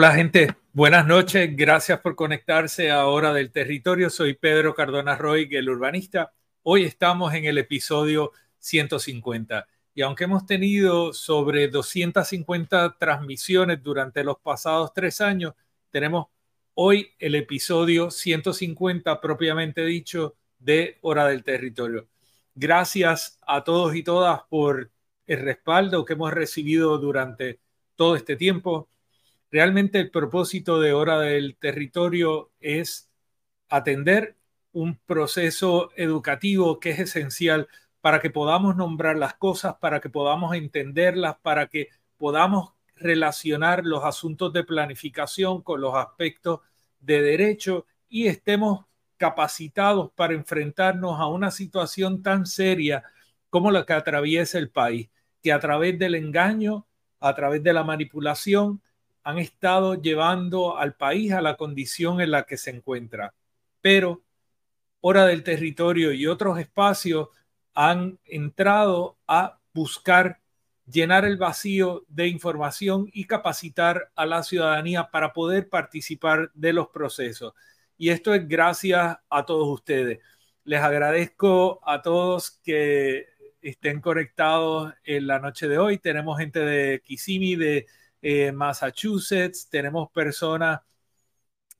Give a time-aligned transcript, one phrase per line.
[0.00, 4.08] Hola gente, buenas noches, gracias por conectarse a Hora del Territorio.
[4.08, 6.32] Soy Pedro Cardona Roy, el urbanista.
[6.62, 14.38] Hoy estamos en el episodio 150 y aunque hemos tenido sobre 250 transmisiones durante los
[14.38, 15.52] pasados tres años,
[15.90, 16.28] tenemos
[16.72, 22.08] hoy el episodio 150 propiamente dicho de Hora del Territorio.
[22.54, 24.90] Gracias a todos y todas por
[25.26, 27.60] el respaldo que hemos recibido durante
[27.96, 28.88] todo este tiempo
[29.50, 33.10] Realmente el propósito de Hora del Territorio es
[33.68, 34.36] atender
[34.72, 37.68] un proceso educativo que es esencial
[38.00, 44.04] para que podamos nombrar las cosas, para que podamos entenderlas, para que podamos relacionar los
[44.04, 46.60] asuntos de planificación con los aspectos
[47.00, 48.86] de derecho y estemos
[49.16, 53.02] capacitados para enfrentarnos a una situación tan seria
[53.50, 55.10] como la que atraviesa el país,
[55.42, 56.86] que a través del engaño,
[57.18, 58.80] a través de la manipulación,
[59.22, 63.34] han estado llevando al país a la condición en la que se encuentra.
[63.80, 64.22] Pero
[65.02, 67.28] Hora del Territorio y otros espacios
[67.74, 70.40] han entrado a buscar
[70.86, 76.88] llenar el vacío de información y capacitar a la ciudadanía para poder participar de los
[76.88, 77.54] procesos.
[77.96, 80.18] Y esto es gracias a todos ustedes.
[80.64, 83.26] Les agradezco a todos que
[83.62, 85.98] estén conectados en la noche de hoy.
[85.98, 87.86] Tenemos gente de Kissimmee, de
[88.22, 90.80] eh, Massachusetts, tenemos personas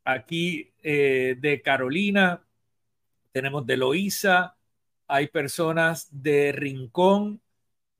[0.04, 2.44] aquí eh, de Carolina,
[3.32, 4.56] tenemos de Loíza,
[5.06, 7.40] hay personas de Rincón,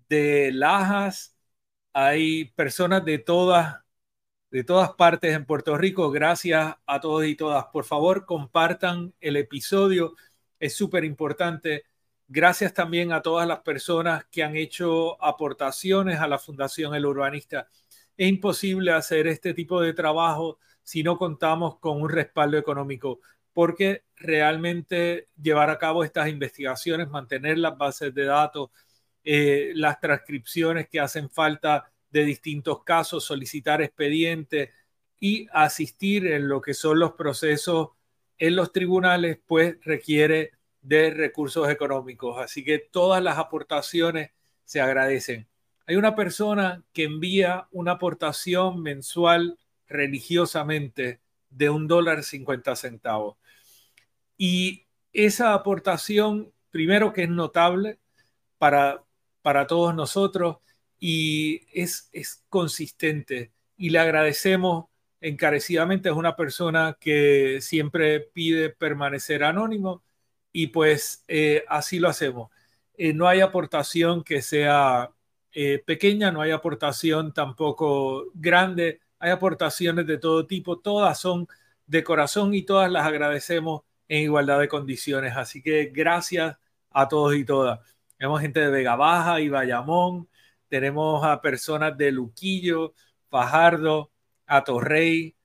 [0.09, 1.37] de Lajas,
[1.93, 3.81] hay personas de todas
[4.51, 6.11] de todas partes en Puerto Rico.
[6.11, 7.67] Gracias a todos y todas.
[7.67, 10.15] Por favor, compartan el episodio.
[10.59, 11.85] Es súper importante.
[12.29, 17.69] Gracias también a todas las personas que han hecho aportaciones a la Fundación El Urbanista.
[18.21, 23.21] Es imposible hacer este tipo de trabajo si no contamos con un respaldo económico,
[23.55, 28.73] porque realmente llevar a cabo estas investigaciones, mantener las bases de datos,
[29.25, 34.69] eh, las transcripciones que hacen falta de distintos casos, solicitar expedientes
[35.19, 37.89] y asistir en lo que son los procesos
[38.37, 40.51] en los tribunales, pues requiere
[40.83, 42.37] de recursos económicos.
[42.39, 44.33] Así que todas las aportaciones
[44.67, 45.49] se agradecen.
[45.87, 53.37] Hay una persona que envía una aportación mensual religiosamente de un dólar cincuenta centavos.
[54.37, 57.99] Y esa aportación, primero que es notable
[58.59, 59.05] para,
[59.43, 60.59] para todos nosotros
[60.99, 63.53] y es, es consistente.
[63.77, 64.87] Y le agradecemos
[65.21, 66.09] encarecidamente.
[66.09, 70.03] Es una persona que siempre pide permanecer anónimo
[70.53, 72.51] y pues eh, así lo hacemos.
[72.97, 75.11] Eh, no hay aportación que sea
[75.53, 81.47] eh, pequeña, no hay aportación tampoco grande, hay aportaciones de todo tipo, todas son
[81.87, 85.37] de corazón y todas las agradecemos en igualdad de condiciones.
[85.37, 86.57] Así que gracias
[86.91, 87.81] a todos y todas.
[88.17, 90.29] Tenemos gente de Vega Baja y Bayamón,
[90.69, 92.95] tenemos a personas de Luquillo,
[93.29, 94.11] Fajardo,
[94.47, 95.37] Atorrey,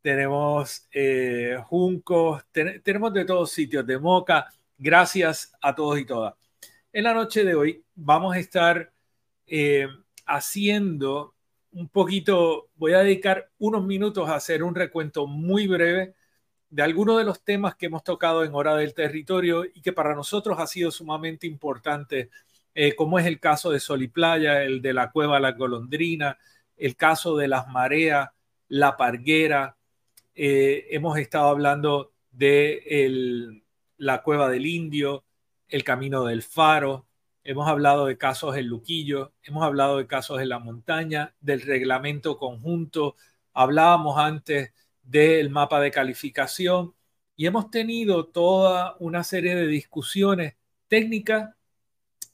[0.00, 4.46] tenemos eh, juncos, tenemos de todos sitios, de moca.
[4.78, 6.34] Gracias a todos y todas.
[6.92, 8.92] En la noche de hoy vamos a estar
[9.48, 9.88] eh,
[10.26, 11.34] haciendo
[11.72, 16.14] un poquito, voy a dedicar unos minutos a hacer un recuento muy breve
[16.70, 20.14] de algunos de los temas que hemos tocado en Hora del Territorio y que para
[20.14, 22.30] nosotros ha sido sumamente importante,
[22.74, 26.38] eh, como es el caso de Sol y Playa, el de la Cueva La Golondrina,
[26.76, 28.30] el caso de las mareas,
[28.68, 29.76] la parguera.
[30.34, 33.62] Eh, hemos estado hablando de
[33.96, 35.24] la Cueva del Indio,
[35.68, 37.07] el Camino del Faro,
[37.48, 42.36] hemos hablado de casos en Luquillo, hemos hablado de casos en la montaña, del reglamento
[42.36, 43.16] conjunto,
[43.54, 46.94] hablábamos antes del mapa de calificación
[47.36, 50.56] y hemos tenido toda una serie de discusiones
[50.88, 51.54] técnicas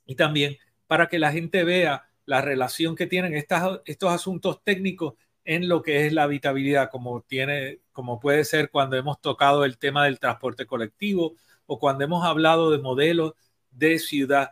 [0.05, 0.57] y también
[0.89, 5.15] para que la gente vea la relación que tienen estos asuntos técnicos
[5.45, 9.79] en lo que es la habitabilidad, como, tiene, como puede ser cuando hemos tocado el
[9.79, 13.35] tema del transporte colectivo o cuando hemos hablado de modelos
[13.71, 14.51] de ciudad.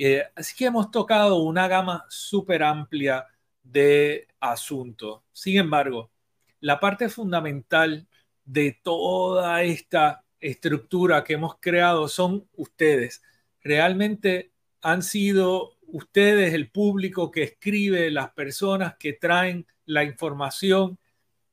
[0.00, 3.26] Eh, así que hemos tocado una gama súper amplia
[3.64, 5.22] de asuntos.
[5.32, 6.12] Sin embargo,
[6.60, 8.06] la parte fundamental
[8.44, 13.22] de toda esta estructura que hemos creado son ustedes.
[13.60, 14.52] Realmente
[14.82, 20.96] han sido ustedes el público que escribe, las personas que traen la información.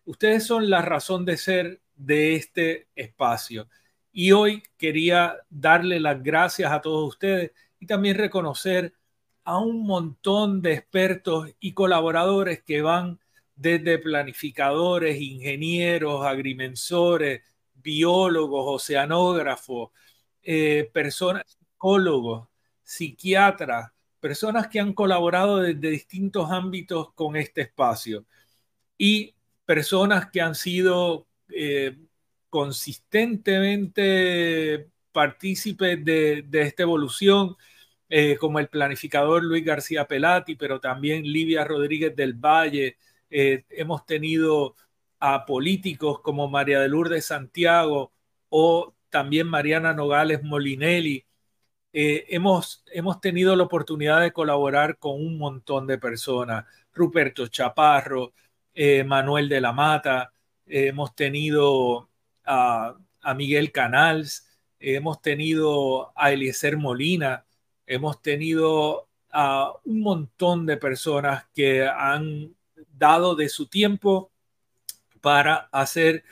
[0.06, 3.68] Ustedes son la razón de ser de este espacio.
[4.12, 8.94] Y hoy quería darle las gracias a todos ustedes y también reconocer
[9.44, 13.20] a un montón de expertos y colaboradores que van
[13.56, 17.42] desde planificadores, ingenieros, agrimensores,
[17.76, 19.92] biólogos, oceanógrafos,
[20.44, 22.48] eh, personas, psicólogos,
[22.84, 28.26] psiquiatras, personas que han colaborado desde distintos ámbitos con este espacio
[28.98, 29.36] y
[29.66, 31.98] personas que han sido eh,
[32.50, 37.56] consistentemente partícipes de, esta evolución,
[38.10, 42.98] eh, como el planificador Luis García Pelati, pero también Livia Rodríguez del Valle.
[43.30, 44.76] Eh, hemos tenido
[45.20, 48.12] a políticos como María de Lourdes Santiago
[48.50, 51.26] o también Mariana Nogales Molinelli.
[51.94, 56.66] Eh, hemos, hemos tenido la oportunidad de colaborar con un montón de personas.
[56.94, 58.34] Ruperto Chaparro,
[59.06, 60.34] Manuel de la Mata,
[60.66, 62.10] hemos tenido
[62.46, 64.45] a, a Miguel Canals,
[64.80, 67.46] hemos tenido a Eliezer Molina,
[67.86, 72.56] hemos tenido a un montón de personas que han
[72.98, 74.32] dado de su tiempo
[75.22, 76.24] para hacer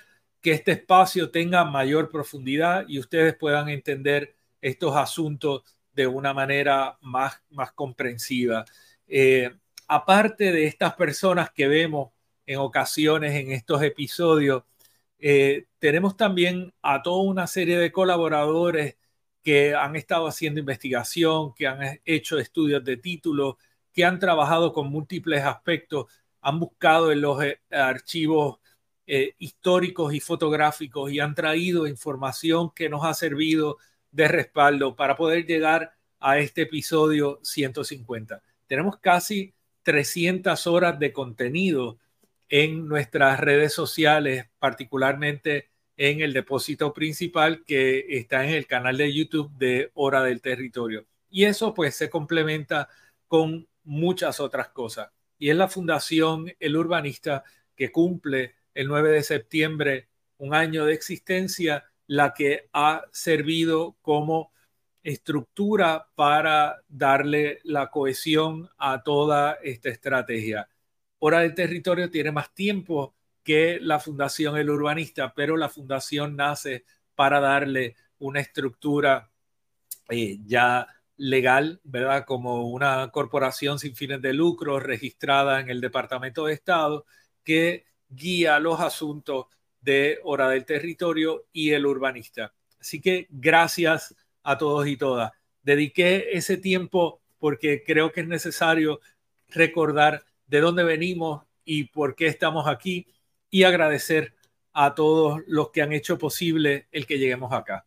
[0.42, 5.64] que este espacio tenga mayor profundidad y ustedes puedan entender estos asuntos
[5.94, 8.66] de una manera más, más comprensiva.
[9.08, 9.52] Eh,
[9.88, 12.12] aparte de estas personas que vemos
[12.46, 14.64] en ocasiones en estos episodios,
[15.26, 18.98] eh, tenemos también a toda una serie de colaboradores
[19.42, 23.58] que han estado haciendo investigación, que han hecho estudios de título,
[23.94, 26.08] que han trabajado con múltiples aspectos,
[26.42, 28.60] han buscado en los eh, archivos
[29.08, 33.78] eh, históricos y fotográficos y han traído información que nos ha servido
[34.12, 38.44] de respaldo para poder llegar a este episodio 150.
[38.68, 39.54] Tenemos casi
[39.84, 41.98] 300 horas de contenido
[42.56, 49.12] en nuestras redes sociales, particularmente en el depósito principal que está en el canal de
[49.12, 51.08] YouTube de Hora del Territorio.
[51.32, 52.90] Y eso pues se complementa
[53.28, 55.10] con muchas otras cosas.
[55.40, 57.44] Y es la Fundación El Urbanista
[57.76, 64.52] que cumple el 9 de septiembre un año de existencia, la que ha servido como
[65.02, 70.70] estructura para darle la cohesión a toda esta estrategia.
[71.26, 76.84] Hora del Territorio tiene más tiempo que la Fundación El Urbanista, pero la Fundación nace
[77.16, 79.32] para darle una estructura
[80.10, 82.26] eh, ya legal, ¿verdad?
[82.26, 87.06] Como una corporación sin fines de lucro registrada en el Departamento de Estado
[87.42, 89.46] que guía los asuntos
[89.80, 92.54] de Hora del Territorio y el urbanista.
[92.82, 94.14] Así que gracias
[94.44, 95.32] a todos y todas.
[95.62, 99.00] Dediqué ese tiempo porque creo que es necesario
[99.48, 103.08] recordar de dónde venimos y por qué estamos aquí
[103.50, 104.36] y agradecer
[104.74, 107.86] a todos los que han hecho posible el que lleguemos acá.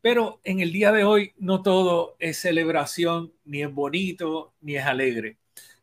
[0.00, 4.84] Pero en el día de hoy no todo es celebración, ni es bonito, ni es
[4.84, 5.38] alegre.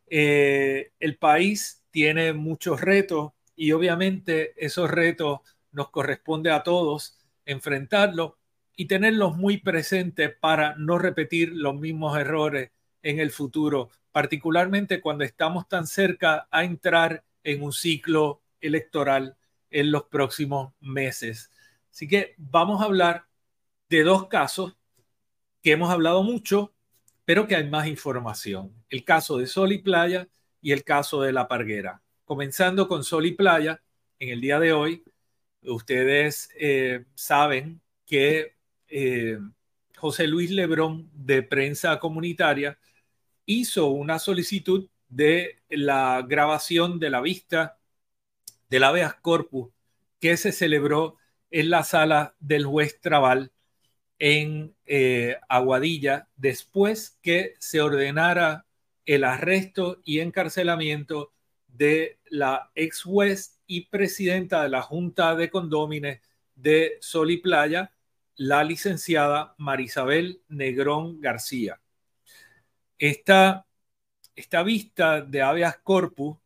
[0.08, 5.40] Eh, el país tiene muchos retos y obviamente esos retos
[5.72, 8.32] nos corresponde a todos enfrentarlos
[8.76, 12.70] y tenerlos muy presentes para no repetir los mismos errores
[13.02, 19.36] en el futuro particularmente cuando estamos tan cerca a entrar en un ciclo electoral
[19.70, 21.52] en los próximos meses.
[21.92, 23.26] Así que vamos a hablar
[23.88, 24.76] de dos casos
[25.62, 26.74] que hemos hablado mucho,
[27.24, 28.72] pero que hay más información.
[28.88, 30.28] El caso de Sol y Playa
[30.60, 32.02] y el caso de La Parguera.
[32.24, 33.80] Comenzando con Sol y Playa,
[34.18, 35.04] en el día de hoy,
[35.62, 38.56] ustedes eh, saben que
[38.88, 39.38] eh,
[39.96, 42.78] José Luis Lebrón de Prensa Comunitaria
[43.48, 47.78] hizo una solicitud de la grabación de la vista
[48.68, 49.70] del habeas corpus
[50.20, 51.16] que se celebró
[51.50, 53.50] en la sala del juez Trabal
[54.18, 58.66] en eh, Aguadilla después que se ordenara
[59.06, 61.32] el arresto y encarcelamiento
[61.68, 66.20] de la ex juez y presidenta de la Junta de Condómines
[66.54, 67.92] de Sol y Playa,
[68.36, 71.80] la licenciada Marisabel Negrón García.
[72.98, 73.66] Esta,
[74.36, 76.38] esta vista de habeas corpus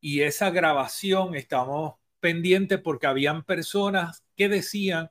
[0.00, 5.10] y esa grabación estamos pendientes porque habían personas que decían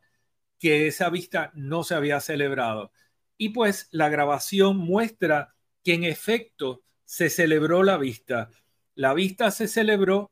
[0.59, 2.91] que esa vista no se había celebrado.
[3.37, 8.49] Y pues la grabación muestra que en efecto se celebró la vista.
[8.95, 10.31] La vista se celebró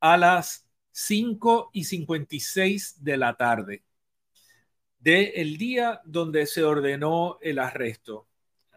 [0.00, 3.84] a las 5 y 56 de la tarde
[5.02, 8.28] del el día donde se ordenó el arresto.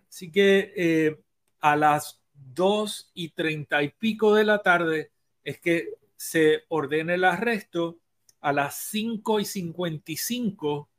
[0.10, 1.20] Así que eh,
[1.60, 5.12] a las 2 y 30 y pico de la tarde
[5.44, 8.00] es que se ordena el arresto.
[8.42, 10.90] A las 5 y 55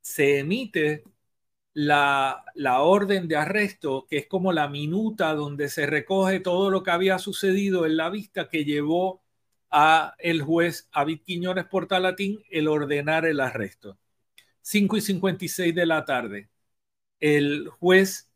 [0.00, 1.04] se emite
[1.74, 6.82] la, la, orden de arresto, que es como la minuta donde se recoge todo lo
[6.82, 9.22] que había sucedido en la vista que llevó
[9.70, 13.98] a el juez David Quiñones Portalatín el ordenar el arresto.
[14.62, 16.50] 5 y 56 de la tarde,
[17.20, 18.30] el juez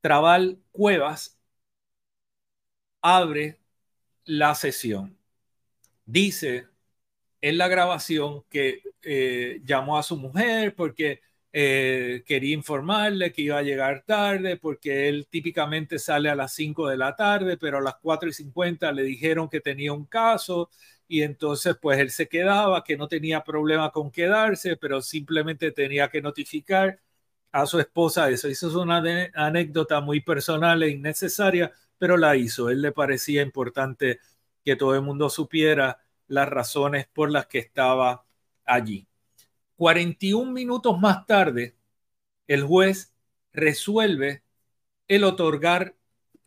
[0.00, 1.38] Trabal Cuevas
[3.02, 3.58] abre
[4.24, 5.18] la sesión.
[6.06, 6.68] Dice
[7.40, 11.20] en la grabación que eh, llamó a su mujer porque
[11.52, 16.88] eh, quería informarle que iba a llegar tarde porque él típicamente sale a las 5
[16.88, 20.70] de la tarde, pero a las 4 y 50 le dijeron que tenía un caso
[21.08, 26.08] y entonces pues él se quedaba, que no tenía problema con quedarse, pero simplemente tenía
[26.10, 27.00] que notificar
[27.62, 28.48] a su esposa eso.
[28.48, 29.02] Eso es una
[29.34, 32.70] anécdota muy personal e innecesaria, pero la hizo.
[32.70, 34.20] Él le parecía importante
[34.64, 38.24] que todo el mundo supiera las razones por las que estaba
[38.64, 39.06] allí.
[39.76, 41.76] 41 minutos más tarde,
[42.46, 43.12] el juez
[43.52, 44.42] resuelve
[45.08, 45.94] el otorgar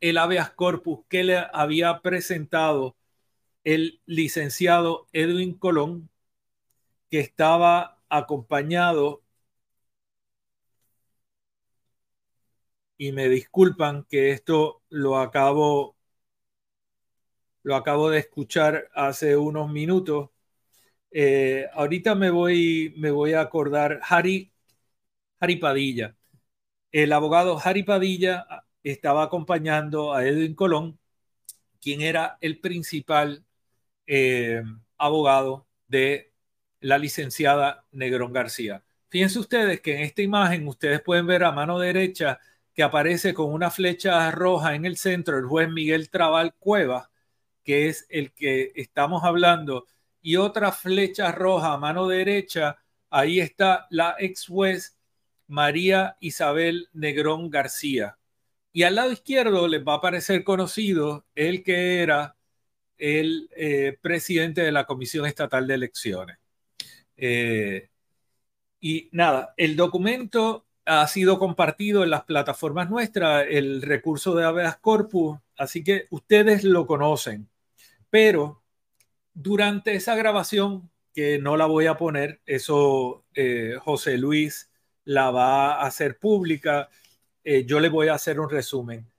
[0.02, 2.96] el habeas corpus que le había presentado
[3.64, 6.10] el licenciado Edwin Colón,
[7.10, 9.22] que estaba acompañado,
[13.02, 15.96] y me disculpan que esto lo acabo
[17.64, 20.30] lo acabo de escuchar hace unos minutos.
[21.10, 24.52] Eh, ahorita me voy, me voy a acordar, Harry,
[25.40, 26.16] Harry Padilla.
[26.92, 28.46] El abogado Harry Padilla
[28.84, 31.00] estaba acompañando a Edwin Colón,
[31.82, 33.44] quien era el principal
[34.06, 34.62] eh,
[35.00, 36.34] abogado de
[36.82, 38.84] la licenciada Negrón García.
[39.10, 42.40] Fíjense ustedes que en esta imagen ustedes pueden ver a mano derecha
[42.74, 47.12] que aparece con una flecha roja en el centro el juez Miguel Trabal Cueva
[47.64, 49.88] que es el que estamos hablando,
[50.22, 52.78] y otra flecha roja a mano derecha,
[53.10, 54.98] ahí está la ex juez
[55.48, 58.18] María Isabel Negrón García.
[58.72, 62.38] Y al lado izquierdo les va a parecer conocido el que era
[62.98, 66.38] el eh, presidente de la Comisión Estatal de Elecciones.
[67.18, 67.90] Eh,
[68.80, 74.78] y nada, el documento ha sido compartido en las plataformas nuestras, el recurso de habeas
[74.78, 77.50] corpus, así que ustedes lo conocen.
[78.10, 78.62] Pero
[79.34, 84.72] durante esa grabación, que no la voy a poner, eso eh, José Luis
[85.04, 86.90] la va a hacer pública,
[87.44, 89.12] eh, yo le voy a hacer un resumen.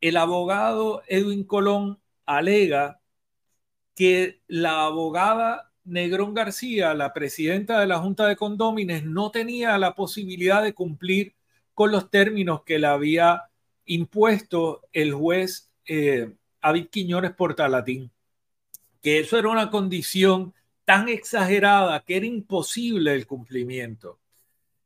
[0.00, 3.00] El abogado Edwin Colón alega
[3.94, 9.94] que la abogada Negrón García, la presidenta de la Junta de Condómines, no tenía la
[9.94, 11.34] posibilidad de cumplir
[11.74, 13.44] con los términos que le había
[13.84, 16.32] impuesto el juez eh,
[16.62, 18.10] David Quiñones Portalatín
[19.00, 20.54] que eso era una condición
[20.84, 24.18] tan exagerada que era imposible el cumplimiento.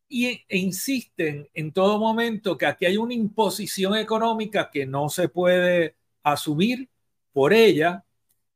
[0.09, 5.29] Y, e insisten en todo momento que aquí hay una imposición económica que no se
[5.29, 6.89] puede asumir
[7.33, 8.05] por ella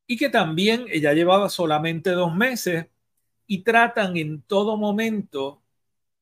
[0.09, 2.87] y que también ella llevaba solamente dos meses
[3.47, 5.63] y tratan en todo momento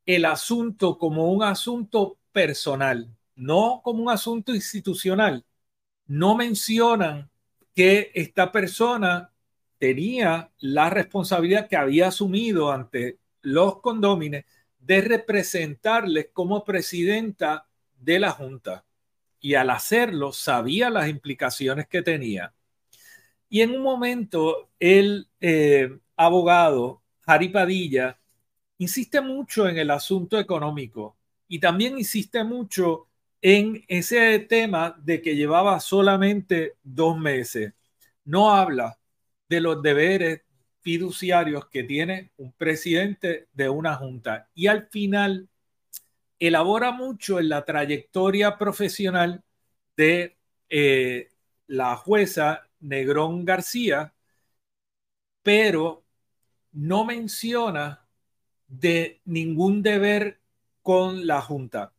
[0.06, 5.44] el asunto como un asunto personal, no como un asunto institucional.
[6.06, 7.30] No mencionan
[7.74, 9.32] que esta persona
[9.78, 14.46] tenía la responsabilidad que había asumido ante los condómines
[14.80, 18.84] de representarles como presidenta de la Junta.
[19.40, 22.55] Y al hacerlo, sabía las implicaciones que tenía.
[23.48, 28.18] Y en un momento, el eh, abogado Jari Padilla
[28.78, 31.16] insiste mucho en el asunto económico
[31.48, 33.08] y también insiste mucho
[33.40, 37.72] en ese tema de que llevaba solamente dos meses.
[38.24, 38.98] No habla
[39.48, 40.42] de los deberes
[40.80, 45.48] fiduciarios que tiene un presidente de una junta y al final
[46.38, 49.42] elabora mucho en la trayectoria profesional
[49.96, 50.36] de
[50.68, 51.28] eh,
[51.66, 54.14] la jueza Negrón García,
[55.42, 56.04] pero
[56.72, 58.06] no menciona
[58.68, 60.40] de ningún deber
[60.82, 61.92] con la Junta.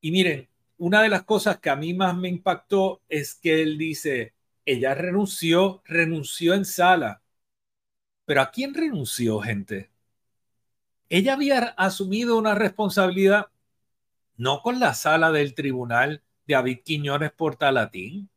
[0.00, 0.48] Y miren,
[0.78, 4.34] una de las cosas que a mí más me impactó es que él dice,
[4.64, 7.22] ella renunció, renunció en sala.
[8.24, 9.90] Pero ¿a quién renunció, gente?
[11.08, 13.46] Ella había asumido una responsabilidad
[14.36, 18.30] no con la sala del tribunal de David Quiñones Portalatín.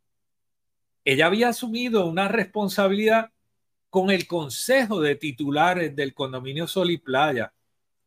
[1.04, 3.32] Ella había asumido una responsabilidad
[3.90, 7.54] con el consejo de titulares del condominio Sol y Playa,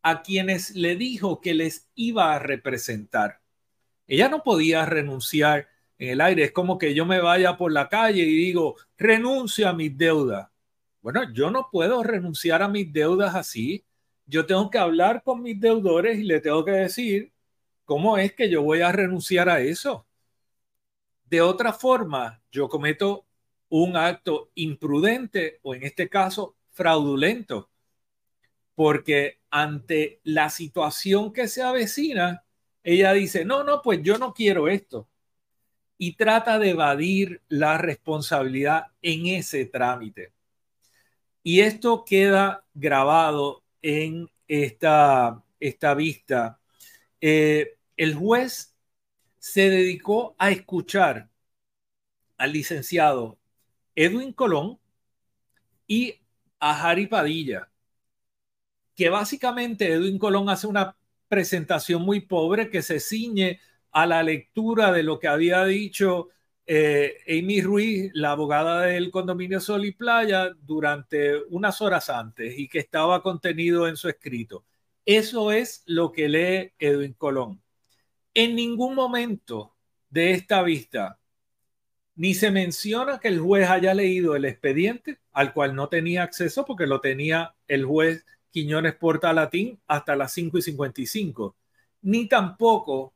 [0.03, 3.41] a quienes le dijo que les iba a representar.
[4.07, 6.45] Ella no podía renunciar en el aire.
[6.45, 10.49] Es como que yo me vaya por la calle y digo, renuncio a mis deudas.
[11.01, 13.85] Bueno, yo no puedo renunciar a mis deudas así.
[14.27, 17.33] Yo tengo que hablar con mis deudores y le tengo que decir
[17.85, 20.07] cómo es que yo voy a renunciar a eso.
[21.25, 23.27] De otra forma, yo cometo
[23.69, 27.71] un acto imprudente o en este caso fraudulento,
[28.75, 32.45] porque ante la situación que se avecina,
[32.83, 35.09] ella dice, no, no, pues yo no quiero esto.
[35.97, 40.33] Y trata de evadir la responsabilidad en ese trámite.
[41.43, 46.61] Y esto queda grabado en esta, esta vista.
[47.21, 48.74] Eh, el juez
[49.45, 51.29] se dedicó a escuchar
[52.39, 53.39] al licenciado
[53.95, 54.79] Edwin Colón
[55.87, 56.15] y
[56.61, 57.71] a Harry Padilla,
[58.97, 60.97] que básicamente Edwin Colón hace una
[61.29, 63.61] presentación muy pobre que se ciñe
[63.93, 66.31] a la lectura de lo que había dicho
[66.67, 72.67] eh, Amy Ruiz, la abogada del condominio Sol y Playa, durante unas horas antes y
[72.67, 74.65] que estaba contenido en su escrito.
[75.05, 77.64] Eso es lo que lee Edwin Colón.
[78.35, 79.75] En ningún momento
[80.11, 81.19] de esta vista
[82.17, 86.65] ni se menciona que el juez haya leído el expediente al cual no tenía acceso
[86.65, 91.57] porque lo tenía el juez Quiñones Portalatín hasta las 5 y 55,
[92.03, 93.13] ni tampoco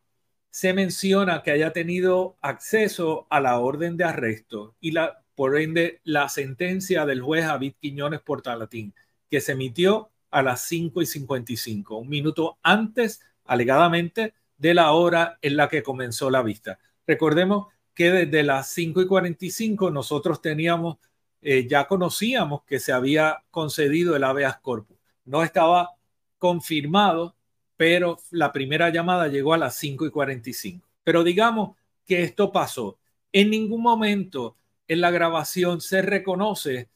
[0.51, 6.01] se menciona que haya tenido acceso a la orden de arresto y la, por ende
[6.03, 8.95] la sentencia del juez David Quiñones Portalatín,
[9.31, 15.39] que se emitió a las 5 y 55, un minuto antes, alegadamente, de la hora
[15.41, 16.79] en la que comenzó la vista.
[17.07, 20.99] Recordemos que desde las 5 y 45 nosotros teníamos,
[21.41, 24.99] eh, ya conocíamos que se había concedido el habeas corpus.
[25.25, 25.97] No estaba
[26.39, 27.37] confirmado,
[27.77, 30.87] pero la primera llamada llegó a las 5 y 45.
[31.03, 32.99] Pero digamos que esto pasó.
[33.33, 34.57] En ningún momento
[34.89, 36.89] en la grabación se reconoce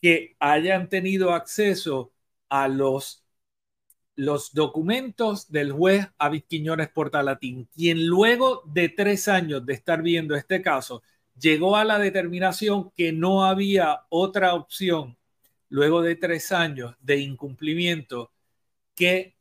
[0.00, 2.12] que hayan tenido acceso
[2.48, 3.25] a los
[4.16, 10.34] los documentos del juez Avid Quiñones Portalatín, quien luego de tres años de estar viendo
[10.34, 11.02] este caso,
[11.38, 15.18] llegó a la determinación que no había otra opción,
[15.68, 18.32] luego de tres años de incumplimiento,
[18.94, 19.36] que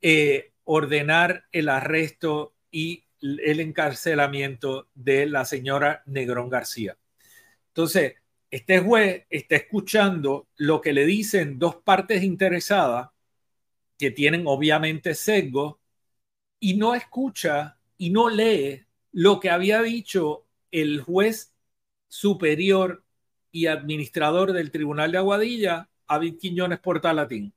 [0.00, 6.96] eh, ordenar el arresto y el encarcelamiento de la señora Negrón García.
[7.68, 8.14] Entonces,
[8.50, 13.08] este juez está escuchando lo que le dicen dos partes interesadas
[14.02, 15.78] que tienen obviamente sesgo
[16.58, 21.54] y no escucha y no lee lo que había dicho el juez
[22.08, 23.04] superior
[23.52, 27.54] y administrador del Tribunal de Aguadilla, David Quiñones Portalatín,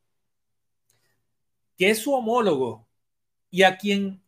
[1.80, 2.88] que es su homólogo
[3.50, 4.22] y a quien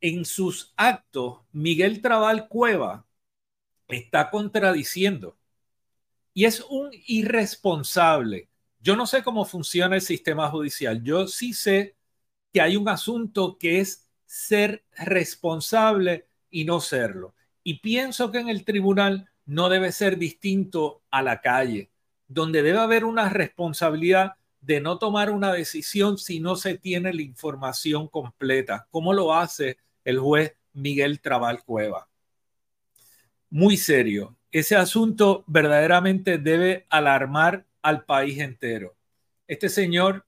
[0.00, 3.06] en sus actos Miguel Trabal Cueva
[3.86, 5.36] está contradiciendo.
[6.32, 8.48] Y es un irresponsable
[8.80, 11.02] yo no sé cómo funciona el sistema judicial.
[11.02, 11.96] Yo sí sé
[12.52, 17.34] que hay un asunto que es ser responsable y no serlo.
[17.62, 21.90] Y pienso que en el tribunal no debe ser distinto a la calle,
[22.26, 27.22] donde debe haber una responsabilidad de no tomar una decisión si no se tiene la
[27.22, 32.08] información completa, como lo hace el juez Miguel Trabal Cueva.
[33.50, 34.36] Muy serio.
[34.50, 38.96] ese asunto verdaderamente debe alarmar al país entero.
[39.46, 40.26] Este señor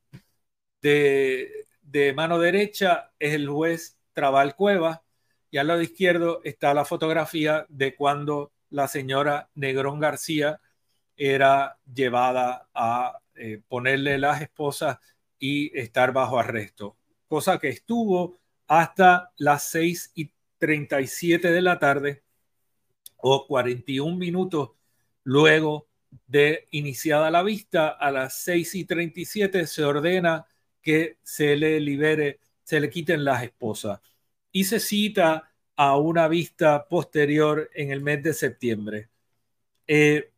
[0.83, 5.03] de, de mano derecha es el juez Trabal Cueva
[5.51, 10.61] y al lado izquierdo está la fotografía de cuando la señora Negrón García
[11.17, 14.99] era llevada a eh, ponerle las esposas
[15.39, 22.23] y estar bajo arresto, cosa que estuvo hasta las 6 y 37 de la tarde
[23.17, 24.71] o 41 minutos
[25.25, 25.89] luego
[26.27, 30.47] de iniciada la vista, a las 6 y 37 se ordena
[30.83, 34.01] que se le libere, se le quiten las esposas
[34.53, 39.11] y se cita a una vista posterior en el mes de septiembre.
[39.87, 40.31] Eh,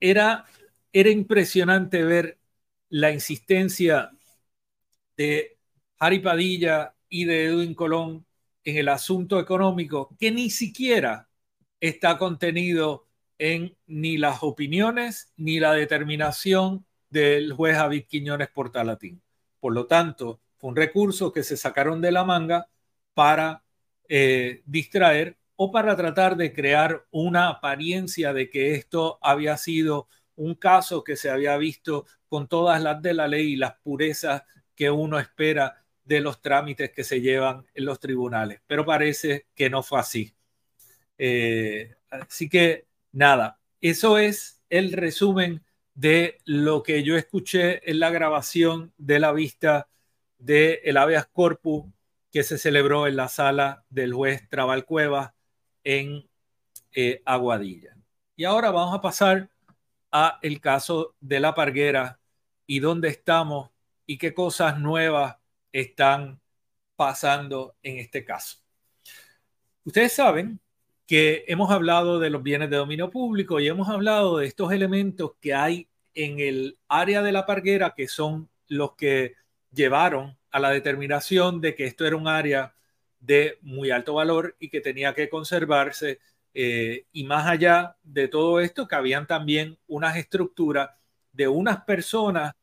[0.00, 0.44] era,
[0.92, 2.38] era impresionante ver
[2.88, 4.10] la insistencia
[5.16, 5.58] de
[5.98, 8.26] Harry Padilla y de Edwin Colón
[8.64, 11.28] en el asunto económico que ni siquiera
[11.80, 13.08] está contenido
[13.42, 19.20] en ni las opiniones ni la determinación del juez David Quiñones Portalatín.
[19.58, 22.68] Por lo tanto, fue un recurso que se sacaron de la manga
[23.14, 23.64] para
[24.08, 30.54] eh, distraer o para tratar de crear una apariencia de que esto había sido un
[30.54, 34.44] caso que se había visto con todas las de la ley y las purezas
[34.76, 38.60] que uno espera de los trámites que se llevan en los tribunales.
[38.68, 40.32] Pero parece que no fue así.
[41.18, 45.62] Eh, así que nada, eso es el resumen
[45.94, 49.88] de lo que yo escuché en la grabación de la vista
[50.38, 51.84] del el habeas corpus
[52.30, 55.32] que se celebró en la sala del juez Trabal Cuevas
[55.84, 56.28] en
[56.92, 57.96] eh, Aguadilla.
[58.34, 59.50] Y ahora vamos a pasar
[60.10, 62.18] a el caso de la Parguera
[62.66, 63.70] y dónde estamos
[64.06, 65.36] y qué cosas nuevas
[65.72, 66.40] están
[66.96, 68.58] pasando en este caso.
[69.84, 70.60] Ustedes saben
[71.06, 75.32] que hemos hablado de los bienes de dominio público y hemos hablado de estos elementos
[75.40, 79.34] que hay en el área de la parguera que son los que
[79.72, 82.74] llevaron a la determinación de que esto era un área
[83.20, 86.20] de muy alto valor y que tenía que conservarse.
[86.54, 90.90] Eh, y más allá de todo esto, que habían también unas estructuras
[91.32, 92.54] de unas personas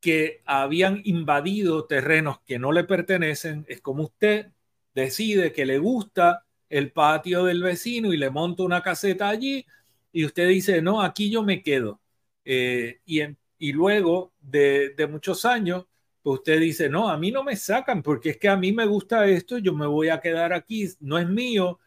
[0.00, 3.64] que habían invadido terrenos que no le pertenecen.
[3.68, 4.52] Es como usted
[4.94, 9.66] decide que le gusta el patio del vecino y le monta una caseta allí
[10.12, 12.00] y usted dice, no, aquí yo me quedo.
[12.44, 13.20] Eh, y,
[13.58, 15.86] y, luego de, de, muchos años,
[16.22, 18.86] pues usted dice, no, a mí no me sacan porque es que a mí me
[18.86, 21.80] gusta esto, yo me voy a quedar aquí, no es mío,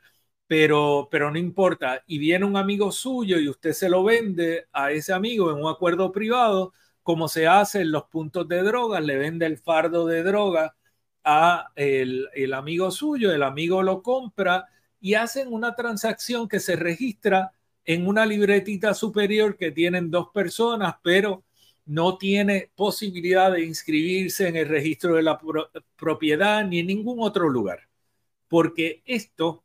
[0.47, 2.03] pero, pero no importa.
[2.07, 5.69] Y viene un amigo suyo y usted se lo vende a ese amigo en un
[5.71, 10.23] acuerdo privado, como se hace en los puntos de droga, le vende el fardo de
[10.23, 10.75] droga
[11.23, 14.67] a el, amigo suyo, el amigo lo compra
[14.99, 17.51] y hacen una transacción que se registra
[17.85, 21.43] en una libretita superior que tienen dos personas, pero
[21.85, 25.39] no tiene posibilidad de inscribirse en el registro de la
[25.95, 27.87] propiedad ni en ningún otro lugar,
[28.47, 29.63] porque esto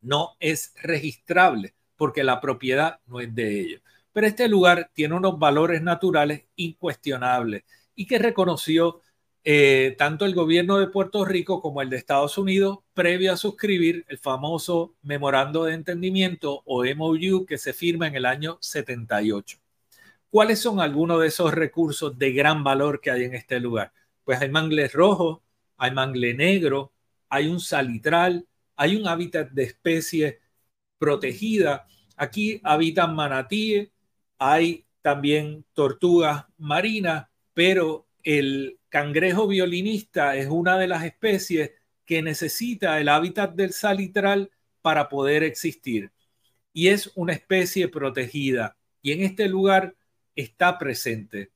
[0.00, 3.82] no es registrable, porque la propiedad no es de ellos.
[4.12, 9.00] Pero este lugar tiene unos valores naturales incuestionables y que reconoció
[9.44, 14.04] eh, tanto el gobierno de Puerto Rico como el de Estados Unidos previo a suscribir
[14.08, 19.58] el famoso memorando de entendimiento o MOU que se firma en el año 78.
[20.30, 23.92] ¿Cuáles son algunos de esos recursos de gran valor que hay en este lugar?
[24.24, 25.42] Pues hay mangle rojo,
[25.78, 26.92] hay mangle negro,
[27.28, 28.46] hay un salitral,
[28.76, 30.40] hay un hábitat de especie
[30.98, 31.86] protegida.
[32.16, 33.90] Aquí habitan manatíes,
[34.38, 41.72] hay también tortugas marinas, pero el cangrejo violinista es una de las especies
[42.04, 44.50] que necesita el hábitat del salitral
[44.82, 46.10] para poder existir
[46.72, 49.94] y es una especie protegida y en este lugar
[50.34, 51.50] está presente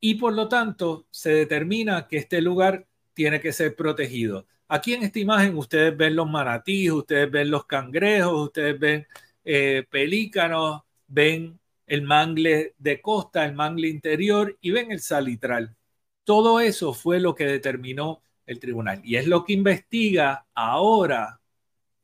[0.00, 4.46] y por lo tanto se determina que este lugar tiene que ser protegido.
[4.68, 9.06] Aquí en esta imagen ustedes ven los manatíes, ustedes ven los cangrejos, ustedes ven
[9.44, 15.76] eh, pelícanos, ven el mangle de costa, el mangle interior y ven el salitral.
[16.24, 21.40] Todo eso fue lo que determinó el tribunal y es lo que investiga ahora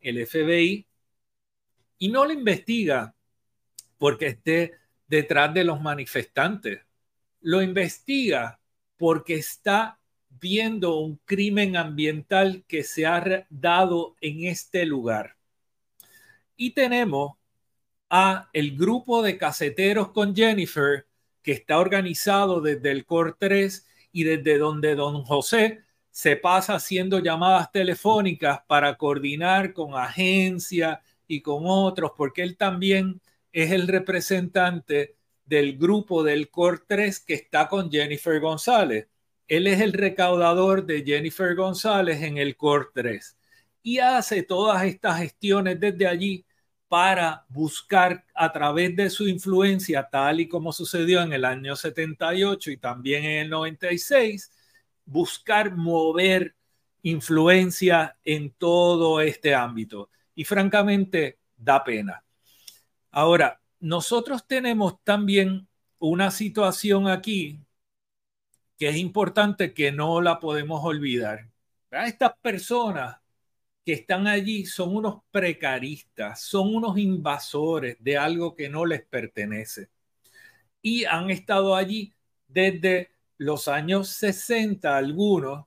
[0.00, 0.86] el FBI
[1.98, 3.14] y no lo investiga
[3.98, 4.72] porque esté
[5.06, 6.80] detrás de los manifestantes,
[7.40, 8.60] lo investiga
[8.96, 15.36] porque está viendo un crimen ambiental que se ha dado en este lugar.
[16.56, 17.36] Y tenemos
[18.08, 21.06] a el grupo de caseteros con Jennifer
[21.42, 27.20] que está organizado desde el COR 3 y desde donde don José se pasa haciendo
[27.20, 33.20] llamadas telefónicas para coordinar con agencias y con otros, porque él también
[33.52, 39.08] es el representante del grupo del Core 3 que está con Jennifer González.
[39.48, 43.36] Él es el recaudador de Jennifer González en el Core 3
[43.82, 46.44] y hace todas estas gestiones desde allí
[46.90, 52.72] para buscar a través de su influencia, tal y como sucedió en el año 78
[52.72, 54.50] y también en el 96,
[55.04, 56.56] buscar mover
[57.02, 60.10] influencia en todo este ámbito.
[60.34, 62.24] Y francamente, da pena.
[63.12, 65.68] Ahora, nosotros tenemos también
[66.00, 67.60] una situación aquí
[68.76, 71.48] que es importante que no la podemos olvidar.
[71.92, 73.18] Estas personas
[73.84, 79.88] que están allí son unos precaristas, son unos invasores de algo que no les pertenece.
[80.82, 82.14] Y han estado allí
[82.48, 85.66] desde los años 60 algunos,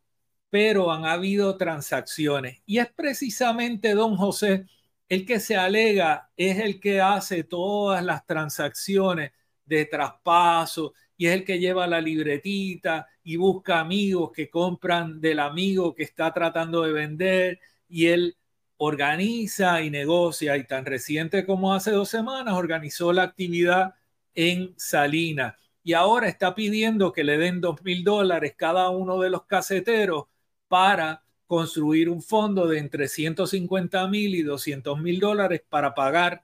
[0.49, 2.62] pero han habido transacciones.
[2.65, 4.65] Y es precisamente don José
[5.10, 9.32] el que se alega, es el que hace todas las transacciones
[9.65, 15.39] de traspaso y es el que lleva la libretita y busca amigos que compran del
[15.39, 17.60] amigo que está tratando de vender
[17.93, 18.38] y él
[18.77, 23.93] organiza y negocia y tan reciente como hace dos semanas organizó la actividad
[24.34, 29.29] en Salina y ahora está pidiendo que le den dos mil dólares cada uno de
[29.29, 30.23] los caseteros
[30.67, 36.43] para construir un fondo de entre 150 mil y 200 mil dólares para pagar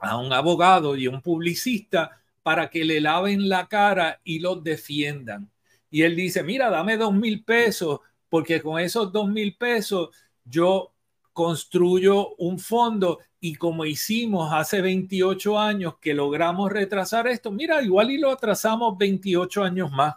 [0.00, 5.48] a un abogado y un publicista para que le laven la cara y los defiendan.
[5.90, 10.10] Y él dice, mira, dame dos mil pesos, porque con esos dos mil pesos
[10.46, 10.94] yo
[11.32, 18.10] construyo un fondo y como hicimos hace 28 años que logramos retrasar esto, mira, igual
[18.10, 20.14] y lo atrasamos 28 años más.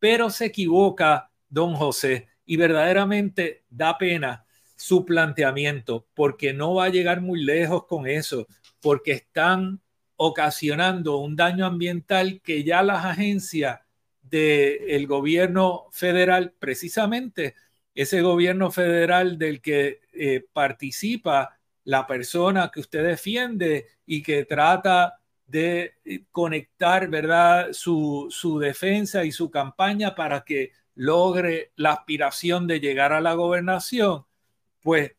[0.00, 4.44] Pero se equivoca don José y verdaderamente da pena
[4.76, 8.46] su planteamiento porque no va a llegar muy lejos con eso,
[8.80, 9.80] porque están
[10.16, 13.80] ocasionando un daño ambiental que ya las agencias
[14.20, 17.54] del gobierno federal precisamente
[17.94, 25.20] ese gobierno federal del que eh, participa la persona que usted defiende y que trata
[25.46, 32.66] de eh, conectar, ¿verdad?, su, su defensa y su campaña para que logre la aspiración
[32.66, 34.24] de llegar a la gobernación,
[34.80, 35.12] pues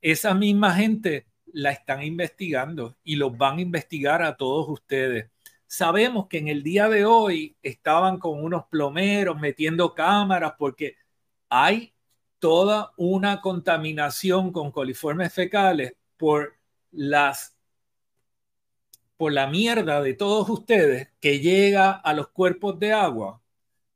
[0.00, 5.30] esa misma gente la están investigando y los van a investigar a todos ustedes.
[5.66, 10.96] Sabemos que en el día de hoy estaban con unos plomeros metiendo cámaras porque
[11.48, 11.95] hay
[12.38, 16.54] toda una contaminación con coliformes fecales por
[16.92, 17.56] las
[19.16, 23.40] por la mierda de todos ustedes que llega a los cuerpos de agua,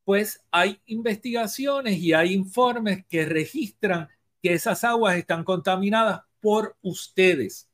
[0.05, 4.09] pues hay investigaciones y hay informes que registran
[4.43, 7.69] que esas aguas están contaminadas por ustedes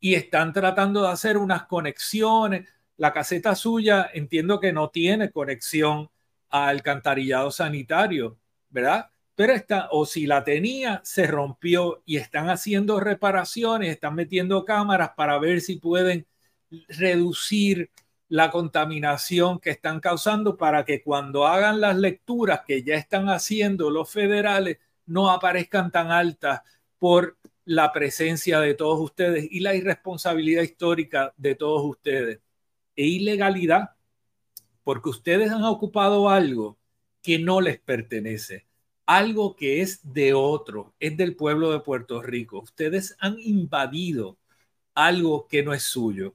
[0.00, 2.66] y están tratando de hacer unas conexiones.
[2.96, 6.10] La caseta suya entiendo que no tiene conexión
[6.48, 8.38] al alcantarillado sanitario,
[8.70, 9.10] ¿verdad?
[9.38, 15.12] Pero está, o si la tenía, se rompió y están haciendo reparaciones, están metiendo cámaras
[15.16, 16.26] para ver si pueden
[16.88, 17.92] reducir
[18.28, 23.90] la contaminación que están causando para que cuando hagan las lecturas que ya están haciendo
[23.90, 26.62] los federales no aparezcan tan altas
[26.98, 32.40] por la presencia de todos ustedes y la irresponsabilidad histórica de todos ustedes.
[32.96, 33.90] E ilegalidad
[34.82, 36.76] porque ustedes han ocupado algo
[37.22, 38.67] que no les pertenece
[39.08, 42.60] algo que es de otro, es del pueblo de Puerto Rico.
[42.60, 44.36] Ustedes han invadido
[44.94, 46.34] algo que no es suyo.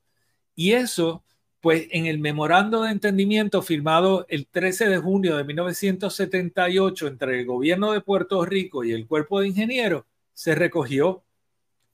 [0.55, 1.23] Y eso,
[1.61, 7.45] pues en el memorando de entendimiento firmado el 13 de junio de 1978 entre el
[7.45, 11.23] gobierno de Puerto Rico y el cuerpo de ingenieros, se recogió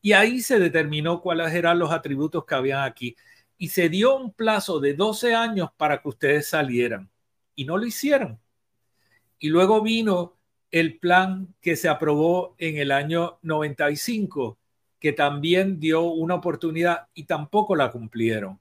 [0.01, 3.17] y ahí se determinó cuáles eran los atributos que habían aquí.
[3.57, 7.09] Y se dio un plazo de 12 años para que ustedes salieran.
[7.53, 8.39] Y no lo hicieron.
[9.39, 10.38] Y luego vino
[10.71, 14.57] el plan que se aprobó en el año 95,
[14.99, 18.59] que también dio una oportunidad y tampoco la cumplieron.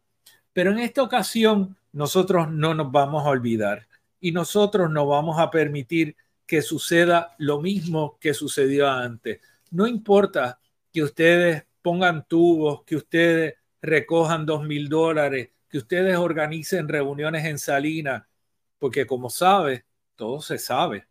[0.53, 3.87] Pero en esta ocasión nosotros no nos vamos a olvidar
[4.21, 6.17] y nosotros no vamos a permitir
[6.47, 9.41] que suceda lo mismo que sucedió antes.
[9.71, 10.59] No importa
[10.93, 17.59] que ustedes pongan tubos, que ustedes recojan dos mil dólares, que ustedes organicen reuniones en
[17.59, 18.25] Salinas,
[18.79, 19.85] porque como sabe,
[20.17, 21.07] todo se sabe.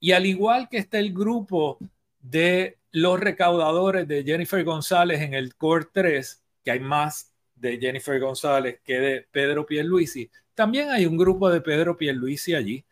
[0.00, 1.78] Y al igual que está el grupo
[2.20, 8.18] de los recaudadores de Jennifer González en el Core 3, que hay más de Jennifer
[8.18, 12.84] González que de Pedro Pierluisi, también hay un grupo de Pedro Pierluisi allí.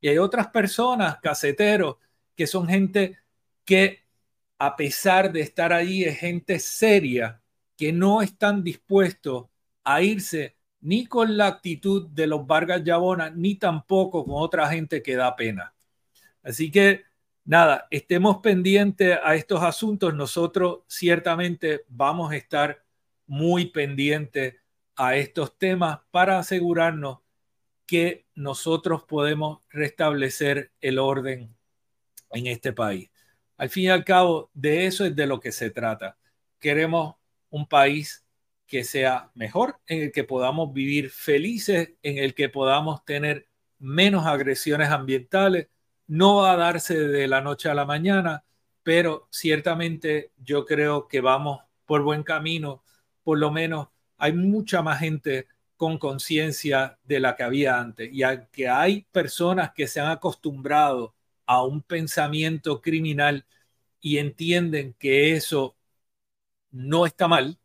[0.00, 1.96] Y hay otras personas, caseteros,
[2.34, 3.18] que son gente
[3.64, 4.02] que
[4.58, 7.42] a pesar de estar allí, es gente seria
[7.76, 9.46] que no están dispuestos
[9.82, 15.02] a irse ni con la actitud de los Vargas Yabona, ni tampoco con otra gente
[15.02, 15.74] que da pena.
[16.42, 17.04] Así que
[17.44, 20.14] nada, estemos pendientes a estos asuntos.
[20.14, 22.84] Nosotros ciertamente vamos a estar
[23.26, 24.56] muy pendientes
[24.96, 27.18] a estos temas para asegurarnos
[27.86, 31.54] que nosotros podemos restablecer el orden
[32.32, 33.10] en este país.
[33.56, 36.16] Al fin y al cabo, de eso es de lo que se trata.
[36.58, 37.16] Queremos
[37.50, 38.24] un país
[38.66, 43.46] que sea mejor, en el que podamos vivir felices, en el que podamos tener
[43.78, 45.68] menos agresiones ambientales.
[46.06, 48.44] No va a darse de la noche a la mañana,
[48.82, 52.82] pero ciertamente yo creo que vamos por buen camino.
[53.24, 53.88] Por lo menos
[54.18, 58.10] hay mucha más gente con conciencia de la que había antes.
[58.12, 61.14] Y que hay personas que se han acostumbrado
[61.46, 63.46] a un pensamiento criminal
[64.00, 65.76] y entienden que eso
[66.70, 67.58] no está mal,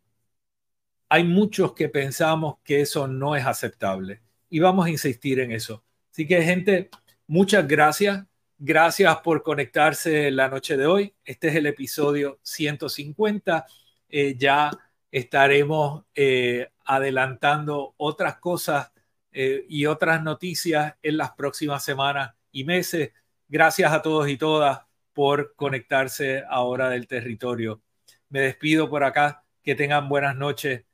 [1.08, 5.84] hay muchos que pensamos que eso no es aceptable y vamos a insistir en eso.
[6.12, 6.90] Así que gente,
[7.28, 8.24] muchas gracias.
[8.58, 11.14] Gracias por conectarse la noche de hoy.
[11.24, 13.66] Este es el episodio 150.
[14.08, 14.70] Eh, ya
[15.12, 18.90] estaremos eh, adelantando otras cosas
[19.30, 23.12] eh, y otras noticias en las próximas semanas y meses.
[23.46, 24.80] Gracias a todos y todas
[25.12, 27.80] por conectarse ahora del territorio.
[28.28, 29.44] Me despido por acá.
[29.62, 30.84] Que tengan buenas noches.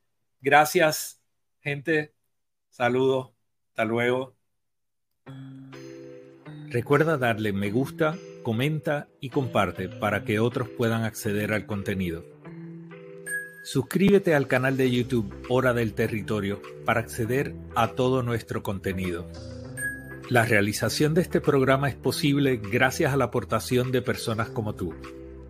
[0.40, 1.20] Gracias,
[1.60, 2.12] gente.
[2.70, 3.30] Saludos.
[3.70, 4.36] Hasta luego.
[6.74, 12.24] Recuerda darle me gusta, comenta y comparte para que otros puedan acceder al contenido.
[13.62, 19.30] Suscríbete al canal de YouTube Hora del Territorio para acceder a todo nuestro contenido.
[20.28, 24.94] La realización de este programa es posible gracias a la aportación de personas como tú.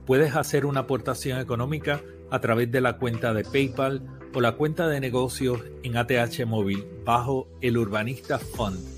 [0.04, 4.02] Puedes hacer una aportación económica a través de la cuenta de PayPal
[4.34, 8.93] o la cuenta de negocios en ATH Móvil bajo el Urbanista Fund